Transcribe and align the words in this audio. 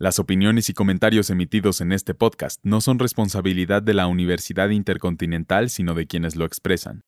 Las 0.00 0.20
opiniones 0.20 0.68
y 0.68 0.74
comentarios 0.74 1.28
emitidos 1.28 1.80
en 1.80 1.90
este 1.90 2.14
podcast 2.14 2.60
no 2.62 2.80
son 2.80 3.00
responsabilidad 3.00 3.82
de 3.82 3.94
la 3.94 4.06
Universidad 4.06 4.68
Intercontinental, 4.68 5.70
sino 5.70 5.94
de 5.94 6.06
quienes 6.06 6.36
lo 6.36 6.44
expresan. 6.44 7.02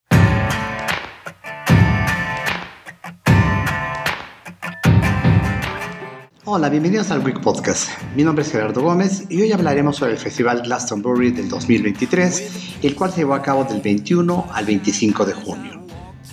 Hola, 6.44 6.68
bienvenidos 6.68 7.12
al 7.12 7.22
Greek 7.22 7.40
Podcast. 7.40 7.90
Mi 8.16 8.24
nombre 8.24 8.42
es 8.42 8.50
Gerardo 8.50 8.82
Gómez 8.82 9.24
y 9.28 9.40
hoy 9.40 9.52
hablaremos 9.52 9.98
sobre 9.98 10.14
el 10.14 10.18
Festival 10.18 10.62
Glastonbury 10.62 11.30
del 11.30 11.48
2023, 11.48 12.78
el 12.82 12.96
cual 12.96 13.12
se 13.12 13.18
llevó 13.18 13.34
a 13.34 13.42
cabo 13.42 13.62
del 13.62 13.80
21 13.80 14.48
al 14.52 14.66
25 14.66 15.26
de 15.26 15.32
junio. 15.32 15.79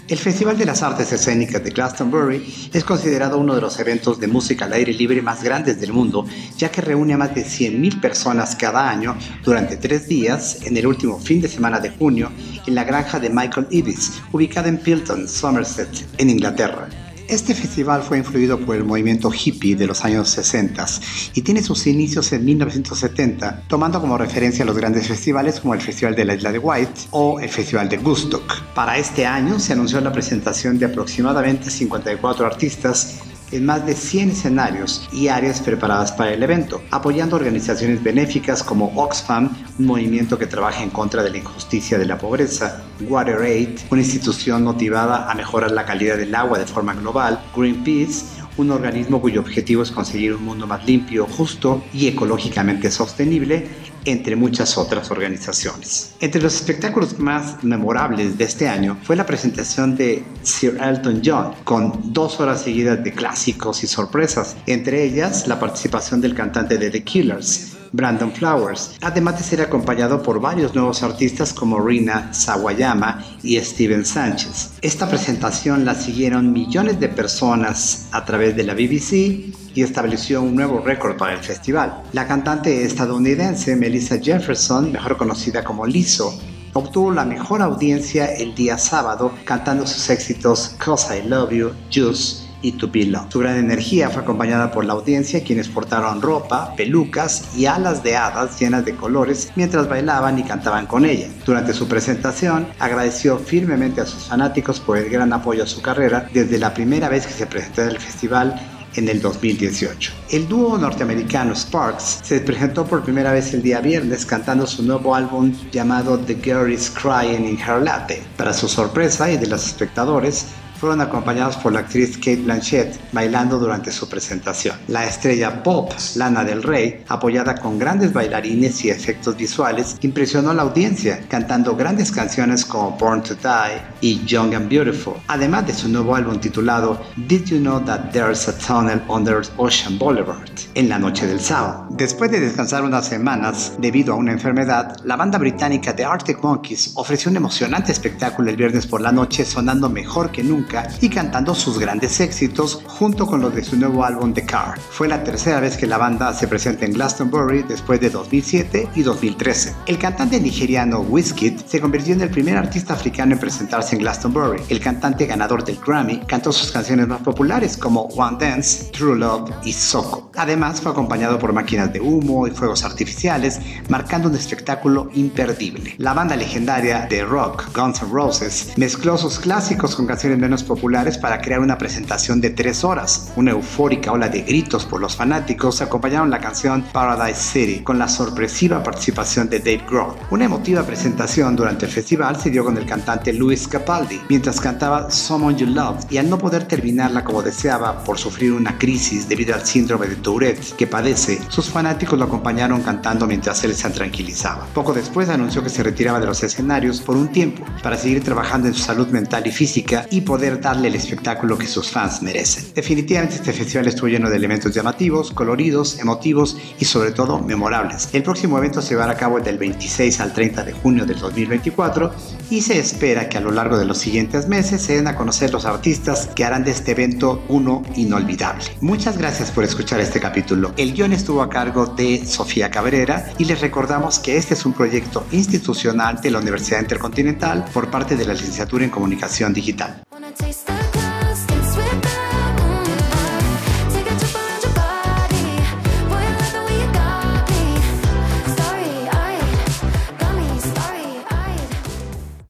El 0.07 0.17
Festival 0.17 0.57
de 0.57 0.65
las 0.65 0.83
Artes 0.83 1.11
Escénicas 1.11 1.61
de 1.61 1.71
Glastonbury 1.71 2.69
es 2.71 2.85
considerado 2.85 3.37
uno 3.37 3.53
de 3.53 3.59
los 3.59 3.77
eventos 3.77 4.17
de 4.21 4.27
música 4.27 4.63
al 4.63 4.71
aire 4.71 4.93
libre 4.93 5.21
más 5.21 5.43
grandes 5.43 5.81
del 5.81 5.91
mundo, 5.91 6.25
ya 6.57 6.71
que 6.71 6.79
reúne 6.79 7.13
a 7.13 7.17
más 7.17 7.35
de 7.35 7.43
100.000 7.43 7.99
personas 7.99 8.55
cada 8.55 8.89
año 8.89 9.17
durante 9.43 9.75
tres 9.75 10.07
días 10.07 10.59
en 10.63 10.77
el 10.77 10.87
último 10.87 11.19
fin 11.19 11.41
de 11.41 11.49
semana 11.49 11.81
de 11.81 11.89
junio 11.89 12.31
en 12.65 12.75
la 12.75 12.85
granja 12.85 13.19
de 13.19 13.29
Michael 13.29 13.67
Ibis, 13.69 14.21
ubicada 14.31 14.69
en 14.69 14.77
Pilton, 14.77 15.27
Somerset, 15.27 15.89
en 16.17 16.29
Inglaterra. 16.29 16.87
Este 17.27 17.53
festival 17.53 18.03
fue 18.03 18.19
influido 18.19 18.57
por 18.57 18.77
el 18.77 18.85
movimiento 18.85 19.29
hippie 19.29 19.75
de 19.75 19.85
los 19.85 20.05
años 20.05 20.29
60 20.29 20.85
y 21.33 21.41
tiene 21.41 21.61
sus 21.61 21.85
inicios 21.85 22.31
en 22.31 22.45
1970, 22.45 23.63
tomando 23.67 23.99
como 23.99 24.17
referencia 24.17 24.63
los 24.63 24.77
grandes 24.77 25.09
festivales 25.09 25.59
como 25.59 25.73
el 25.73 25.81
Festival 25.81 26.15
de 26.15 26.23
la 26.23 26.35
Isla 26.35 26.53
de 26.53 26.59
White 26.59 27.01
o 27.11 27.41
el 27.41 27.49
Festival 27.49 27.89
de 27.89 27.97
Woodstock. 27.97 28.61
Para 28.73 28.97
este 28.97 29.25
año 29.25 29.59
se 29.59 29.73
anunció 29.73 29.99
la 29.99 30.13
presentación 30.13 30.79
de 30.79 30.85
aproximadamente 30.85 31.69
54 31.69 32.45
artistas 32.45 33.19
en 33.51 33.65
más 33.65 33.85
de 33.85 33.93
100 33.93 34.31
escenarios 34.31 35.07
y 35.11 35.27
áreas 35.27 35.59
preparadas 35.61 36.11
para 36.13 36.33
el 36.33 36.43
evento, 36.43 36.81
apoyando 36.91 37.35
organizaciones 37.35 38.01
benéficas 38.03 38.63
como 38.63 38.91
Oxfam, 38.95 39.49
un 39.79 39.85
movimiento 39.85 40.37
que 40.37 40.47
trabaja 40.47 40.83
en 40.83 40.89
contra 40.89 41.23
de 41.23 41.29
la 41.29 41.37
injusticia 41.37 41.97
de 41.97 42.05
la 42.05 42.17
pobreza, 42.17 42.83
WaterAid, 43.01 43.79
una 43.91 44.01
institución 44.01 44.63
motivada 44.63 45.29
a 45.29 45.35
mejorar 45.35 45.71
la 45.71 45.85
calidad 45.85 46.17
del 46.17 46.33
agua 46.33 46.59
de 46.59 46.65
forma 46.65 46.93
global, 46.93 47.39
Greenpeace, 47.55 48.25
un 48.57 48.71
organismo 48.71 49.21
cuyo 49.21 49.41
objetivo 49.41 49.83
es 49.83 49.91
conseguir 49.91 50.33
un 50.33 50.43
mundo 50.43 50.65
más 50.65 50.85
limpio, 50.85 51.27
justo 51.27 51.83
y 51.93 52.07
ecológicamente 52.07 52.89
sostenible, 52.89 53.67
entre 54.05 54.35
muchas 54.35 54.77
otras 54.77 55.11
organizaciones. 55.11 56.15
Entre 56.21 56.41
los 56.41 56.55
espectáculos 56.55 57.19
más 57.19 57.63
memorables 57.63 58.37
de 58.37 58.45
este 58.45 58.67
año 58.67 58.97
fue 59.03 59.15
la 59.15 59.25
presentación 59.25 59.95
de 59.95 60.23
Sir 60.43 60.77
Elton 60.81 61.21
John, 61.23 61.51
con 61.65 62.13
dos 62.13 62.39
horas 62.39 62.61
seguidas 62.61 63.03
de 63.03 63.11
clásicos 63.11 63.83
y 63.83 63.87
sorpresas, 63.87 64.55
entre 64.65 65.03
ellas 65.03 65.47
la 65.47 65.59
participación 65.59 66.21
del 66.21 66.33
cantante 66.33 66.77
de 66.77 66.89
The 66.89 67.03
Killers, 67.03 67.76
Brandon 67.91 68.31
Flowers, 68.31 68.97
además 69.01 69.37
de 69.37 69.43
ser 69.43 69.61
acompañado 69.61 70.21
por 70.21 70.39
varios 70.39 70.75
nuevos 70.75 71.03
artistas 71.03 71.53
como 71.53 71.79
Rina 71.79 72.33
Sawayama 72.33 73.23
y 73.43 73.59
Steven 73.59 74.05
Sánchez. 74.05 74.73
Esta 74.81 75.09
presentación 75.09 75.85
la 75.85 75.95
siguieron 75.95 76.51
millones 76.51 76.99
de 76.99 77.09
personas 77.09 78.07
a 78.11 78.25
través 78.25 78.55
de 78.55 78.63
la 78.63 78.73
BBC 78.73 79.53
y 79.75 79.83
estableció 79.83 80.41
un 80.41 80.55
nuevo 80.55 80.79
récord 80.79 81.17
para 81.17 81.33
el 81.33 81.39
festival. 81.39 82.01
La 82.13 82.27
cantante 82.27 82.83
estadounidense 82.83 83.75
Melissa 83.75 84.17
Jefferson, 84.17 84.91
mejor 84.91 85.17
conocida 85.17 85.63
como 85.63 85.85
Lizzo, 85.85 86.33
obtuvo 86.73 87.11
la 87.11 87.25
mejor 87.25 87.61
audiencia 87.61 88.25
el 88.25 88.55
día 88.55 88.77
sábado 88.77 89.31
cantando 89.45 89.85
sus 89.85 90.09
éxitos 90.09 90.75
Cause 90.83 91.17
I 91.17 91.27
Love 91.27 91.51
You, 91.51 91.71
Juice 91.93 92.46
y 92.61 92.71
Be 92.71 93.11
Su 93.29 93.39
gran 93.39 93.57
energía 93.57 94.09
fue 94.09 94.21
acompañada 94.21 94.71
por 94.71 94.85
la 94.85 94.93
audiencia 94.93 95.43
quienes 95.43 95.67
portaron 95.67 96.21
ropa, 96.21 96.73
pelucas 96.75 97.55
y 97.57 97.65
alas 97.65 98.03
de 98.03 98.15
hadas 98.15 98.59
llenas 98.59 98.85
de 98.85 98.95
colores 98.95 99.51
mientras 99.55 99.87
bailaban 99.87 100.39
y 100.39 100.43
cantaban 100.43 100.87
con 100.87 101.05
ella. 101.05 101.27
Durante 101.45 101.73
su 101.73 101.87
presentación 101.87 102.67
agradeció 102.79 103.37
firmemente 103.37 104.01
a 104.01 104.05
sus 104.05 104.23
fanáticos 104.23 104.79
por 104.79 104.97
el 104.97 105.09
gran 105.09 105.33
apoyo 105.33 105.63
a 105.63 105.67
su 105.67 105.81
carrera 105.81 106.29
desde 106.33 106.57
la 106.57 106.73
primera 106.73 107.09
vez 107.09 107.27
que 107.27 107.33
se 107.33 107.45
presentó 107.45 107.83
en 107.83 107.89
el 107.89 107.99
festival 107.99 108.59
en 108.95 109.09
el 109.09 109.21
2018. 109.21 110.11
El 110.31 110.47
dúo 110.47 110.77
norteamericano 110.77 111.55
Sparks 111.55 112.21
se 112.23 112.39
presentó 112.39 112.85
por 112.85 113.03
primera 113.03 113.31
vez 113.31 113.53
el 113.53 113.61
día 113.61 113.79
viernes 113.79 114.25
cantando 114.25 114.65
su 114.65 114.83
nuevo 114.83 115.13
álbum 115.15 115.53
llamado 115.71 116.17
The 116.17 116.35
Girl 116.35 116.71
Is 116.71 116.89
Crying 116.89 117.45
in 117.45 117.59
Her 117.59 117.81
Latte. 117.81 118.23
Para 118.35 118.53
su 118.53 118.67
sorpresa 118.67 119.31
y 119.31 119.37
de 119.37 119.47
los 119.47 119.65
espectadores, 119.65 120.47
fueron 120.79 121.01
acompañados 121.01 121.57
por 121.57 121.73
la 121.73 121.79
actriz 121.79 122.17
Kate 122.17 122.37
Blanchett 122.37 122.99
bailando 123.11 123.59
durante 123.59 123.91
su 123.91 124.07
presentación. 124.07 124.75
La 124.87 125.05
estrella 125.05 125.63
pop 125.63 125.91
Lana 126.15 126.43
del 126.43 126.63
Rey, 126.63 127.03
apoyada 127.07 127.55
con 127.55 127.79
grandes 127.79 128.13
bailarines 128.13 128.83
y 128.85 128.89
efectos 128.89 129.35
visuales, 129.37 129.97
impresionó 130.01 130.51
a 130.51 130.53
la 130.53 130.63
audiencia 130.63 131.21
cantando 131.27 131.75
grandes 131.75 132.11
canciones 132.11 132.65
como 132.65 132.91
Born 132.91 133.23
to 133.23 133.35
Die 133.35 133.81
y 134.01 134.23
Young 134.25 134.53
and 134.53 134.69
Beautiful, 134.69 135.15
además 135.27 135.67
de 135.67 135.73
su 135.73 135.89
nuevo 135.89 136.15
álbum 136.15 136.39
titulado 136.39 137.01
Did 137.15 137.45
You 137.45 137.59
Know 137.59 137.79
That 137.81 138.11
There's 138.11 138.47
a 138.47 138.57
Tunnel 138.57 139.01
Under 139.07 139.41
Ocean 139.57 139.97
Boulevard 139.97 140.49
en 140.75 140.89
la 140.89 140.99
noche 140.99 141.25
del 141.27 141.39
sábado. 141.39 141.87
Después 141.91 142.31
de 142.31 142.39
descansar 142.39 142.83
unas 142.83 143.07
semanas 143.07 143.73
debido 143.79 144.13
a 144.13 144.17
una 144.17 144.31
enfermedad, 144.31 144.97
la 145.03 145.15
banda 145.15 145.37
británica 145.37 145.95
The 145.95 146.05
Arctic 146.05 146.41
Monkeys 146.43 146.91
ofreció 146.95 147.31
un 147.31 147.37
emocionante 147.37 147.91
espectáculo 147.91 148.49
el 148.49 148.55
viernes 148.57 148.85
por 148.85 149.01
la 149.01 149.11
noche 149.11 149.45
sonando 149.45 149.89
mejor 149.89 150.31
que 150.31 150.43
nunca 150.43 150.66
y 151.01 151.09
cantando 151.09 151.55
sus 151.55 151.79
grandes 151.79 152.19
éxitos 152.19 152.81
junto 152.85 153.25
con 153.25 153.41
los 153.41 153.53
de 153.55 153.63
su 153.63 153.77
nuevo 153.77 154.03
álbum 154.03 154.33
The 154.33 154.45
Car. 154.45 154.79
Fue 154.79 155.07
la 155.07 155.23
tercera 155.23 155.59
vez 155.59 155.77
que 155.77 155.87
la 155.87 155.97
banda 155.97 156.33
se 156.33 156.47
presenta 156.47 156.85
en 156.85 156.93
Glastonbury 156.93 157.63
después 157.63 157.99
de 158.01 158.09
2007 158.09 158.89
y 158.95 159.01
2013. 159.01 159.75
El 159.85 159.97
cantante 159.97 160.39
nigeriano 160.39 160.99
Wizkid 161.01 161.61
se 161.65 161.79
convirtió 161.79 162.13
en 162.13 162.21
el 162.21 162.29
primer 162.29 162.57
artista 162.57 162.93
africano 162.93 163.33
en 163.33 163.39
presentarse 163.39 163.95
en 163.95 164.01
Glastonbury. 164.01 164.63
El 164.69 164.79
cantante 164.79 165.25
ganador 165.25 165.63
del 165.63 165.77
Grammy 165.77 166.19
cantó 166.27 166.51
sus 166.51 166.71
canciones 166.71 167.07
más 167.07 167.21
populares 167.21 167.77
como 167.77 168.01
One 168.01 168.37
Dance, 168.39 168.91
True 168.91 169.17
Love 169.17 169.51
y 169.63 169.73
Soko. 169.73 170.31
Además 170.35 170.81
fue 170.81 170.91
acompañado 170.91 171.39
por 171.39 171.53
máquinas 171.53 171.91
de 171.93 172.01
humo 172.01 172.47
y 172.47 172.51
fuegos 172.51 172.83
artificiales, 172.83 173.59
marcando 173.89 174.29
un 174.29 174.35
espectáculo 174.35 175.09
imperdible. 175.13 175.95
La 175.97 176.13
banda 176.13 176.35
legendaria 176.35 177.07
de 177.09 177.23
rock 177.23 177.65
Guns 177.75 178.01
N' 178.01 178.11
Roses 178.11 178.73
mezcló 178.75 179.17
sus 179.17 179.39
clásicos 179.39 179.95
con 179.95 180.07
canciones 180.07 180.39
menos 180.39 180.56
populares 180.63 181.17
para 181.17 181.41
crear 181.41 181.59
una 181.59 181.77
presentación 181.77 182.41
de 182.41 182.51
tres 182.51 182.83
horas. 182.83 183.31
Una 183.35 183.51
eufórica 183.51 184.11
ola 184.11 184.29
de 184.29 184.41
gritos 184.41 184.85
por 184.85 185.01
los 185.01 185.15
fanáticos 185.15 185.81
acompañaron 185.81 186.29
la 186.29 186.39
canción 186.39 186.83
Paradise 186.91 187.41
City 187.41 187.83
con 187.83 187.99
la 187.99 188.07
sorpresiva 188.07 188.83
participación 188.83 189.49
de 189.49 189.59
Dave 189.59 189.83
Grohl. 189.89 190.15
Una 190.29 190.45
emotiva 190.45 190.83
presentación 190.83 191.55
durante 191.55 191.85
el 191.85 191.91
festival 191.91 192.39
se 192.39 192.49
dio 192.49 192.63
con 192.63 192.77
el 192.77 192.85
cantante 192.85 193.33
Luis 193.33 193.67
Capaldi 193.67 194.21
mientras 194.29 194.59
cantaba 194.59 195.09
Someone 195.09 195.57
You 195.57 195.67
Love 195.67 196.05
y 196.09 196.17
al 196.17 196.29
no 196.29 196.37
poder 196.37 196.65
terminarla 196.65 197.23
como 197.23 197.41
deseaba 197.41 198.03
por 198.03 198.17
sufrir 198.17 198.53
una 198.53 198.77
crisis 198.77 199.27
debido 199.27 199.55
al 199.55 199.65
síndrome 199.65 200.07
de 200.07 200.15
Tourette 200.17 200.75
que 200.75 200.87
padece, 200.87 201.39
sus 201.49 201.69
fanáticos 201.69 202.17
lo 202.17 202.25
acompañaron 202.25 202.81
cantando 202.81 203.27
mientras 203.27 203.63
él 203.63 203.75
se 203.75 203.89
tranquilizaba. 203.89 204.67
Poco 204.73 204.93
después 204.93 205.29
anunció 205.29 205.63
que 205.63 205.69
se 205.69 205.83
retiraba 205.83 206.19
de 206.19 206.25
los 206.25 206.43
escenarios 206.43 207.01
por 207.01 207.15
un 207.15 207.29
tiempo 207.29 207.63
para 207.81 207.97
seguir 207.97 208.23
trabajando 208.23 208.67
en 208.67 208.73
su 208.73 208.83
salud 208.83 209.07
mental 209.07 209.45
y 209.47 209.51
física 209.51 210.05
y 210.11 210.21
poder 210.47 210.61
darle 210.61 210.87
el 210.87 210.95
espectáculo 210.95 211.57
que 211.57 211.67
sus 211.67 211.89
fans 211.91 212.21
merecen. 212.21 212.65
Definitivamente 212.73 213.35
este 213.35 213.51
festival 213.51 213.87
estuvo 213.87 214.07
lleno 214.07 214.29
de 214.29 214.37
elementos 214.37 214.73
llamativos, 214.73 215.31
coloridos, 215.31 215.99
emotivos 215.99 216.57
y 216.79 216.85
sobre 216.85 217.11
todo 217.11 217.39
memorables. 217.39 218.09
El 218.13 218.23
próximo 218.23 218.57
evento 218.57 218.81
se 218.81 218.91
llevará 218.91 219.13
a 219.13 219.17
cabo 219.17 219.41
del 219.41 219.57
26 219.57 220.21
al 220.21 220.33
30 220.33 220.63
de 220.63 220.71
junio 220.71 221.05
del 221.05 221.19
2024 221.19 222.11
y 222.49 222.61
se 222.61 222.79
espera 222.79 223.27
que 223.27 223.37
a 223.37 223.41
lo 223.41 223.51
largo 223.51 223.77
de 223.77 223.85
los 223.85 223.97
siguientes 223.97 224.47
meses 224.47 224.81
se 224.81 224.95
den 224.95 225.07
a 225.07 225.15
conocer 225.15 225.51
los 225.51 225.65
artistas 225.65 226.27
que 226.33 226.45
harán 226.45 226.63
de 226.63 226.71
este 226.71 226.91
evento 226.91 227.43
uno 227.49 227.83
inolvidable. 227.95 228.63
Muchas 228.79 229.17
gracias 229.17 229.51
por 229.51 229.65
escuchar 229.65 229.99
este 229.99 230.21
capítulo. 230.21 230.71
El 230.77 230.93
guion 230.93 231.11
estuvo 231.11 231.41
a 231.41 231.49
cargo 231.49 231.87
de 231.87 232.25
Sofía 232.25 232.71
Cabrera 232.71 233.33
y 233.37 233.45
les 233.45 233.59
recordamos 233.59 234.19
que 234.19 234.37
este 234.37 234.53
es 234.53 234.65
un 234.65 234.71
proyecto 234.71 235.25
institucional 235.31 236.21
de 236.21 236.31
la 236.31 236.39
Universidad 236.39 236.79
Intercontinental 236.79 237.65
por 237.73 237.91
parte 237.91 238.15
de 238.15 238.25
la 238.25 238.33
Licenciatura 238.33 238.85
en 238.85 238.91
Comunicación 238.91 239.53
Digital. 239.53 240.06